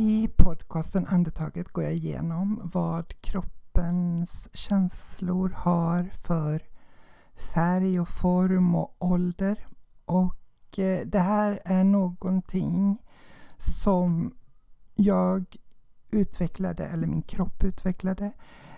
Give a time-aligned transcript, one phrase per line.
[0.00, 6.62] I podcasten Andetaget går jag igenom vad kroppens känslor har för
[7.54, 9.66] färg och form och ålder.
[10.04, 12.98] Och eh, det här är någonting
[13.58, 14.34] som
[14.94, 15.56] jag
[16.10, 18.32] utvecklade, eller min kropp utvecklade,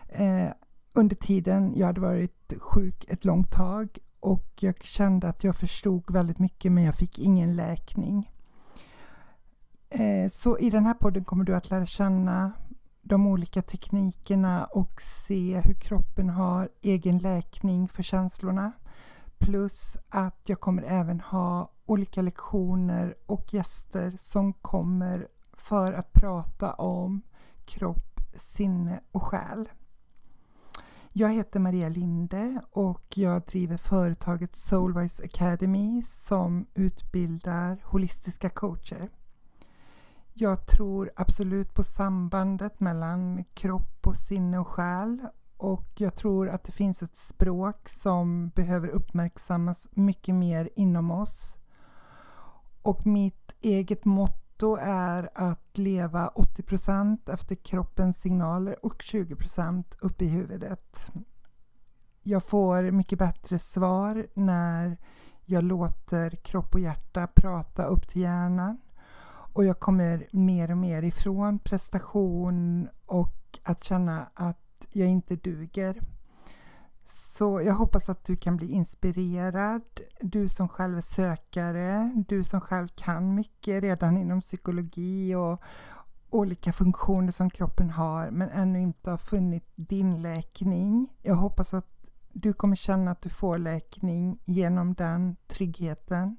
[0.09, 0.49] eh,
[0.93, 6.11] under tiden jag hade varit sjuk ett långt tag och jag kände att jag förstod
[6.11, 8.31] väldigt mycket men jag fick ingen läkning.
[9.91, 12.53] Eh, så i den här podden kommer du att lära känna
[13.03, 18.73] de olika teknikerna och se hur kroppen har egen läkning för känslorna.
[19.39, 26.73] Plus att jag kommer även ha olika lektioner och gäster som kommer för att prata
[26.73, 27.23] om
[27.65, 29.69] kropp, sinne och själ.
[31.13, 39.09] Jag heter Maria Linde och jag driver företaget Soulwise Academy som utbildar holistiska coacher.
[40.33, 45.27] Jag tror absolut på sambandet mellan kropp och sinne och själ
[45.61, 51.59] och jag tror att det finns ett språk som behöver uppmärksammas mycket mer inom oss.
[52.83, 60.29] Och mitt eget motto är att leva 80% efter kroppens signaler och 20% upp i
[60.29, 61.11] huvudet.
[62.23, 64.99] Jag får mycket bättre svar när
[65.45, 68.79] jag låter kropp och hjärta prata upp till hjärnan
[69.53, 76.01] och jag kommer mer och mer ifrån prestation och att känna att jag inte duger.
[77.05, 79.83] Så jag hoppas att du kan bli inspirerad,
[80.21, 85.63] du som själv är sökare, du som själv kan mycket redan inom psykologi och
[86.31, 91.09] olika funktioner som kroppen har men ännu inte har funnit din läkning.
[91.23, 91.87] Jag hoppas att
[92.33, 96.37] du kommer känna att du får läkning genom den tryggheten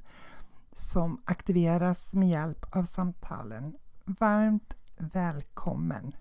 [0.74, 3.78] som aktiveras med hjälp av samtalen.
[4.06, 6.16] Varmt välkommen!